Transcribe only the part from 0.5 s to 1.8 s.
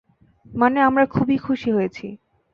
মানে আমরা খুবই খুশি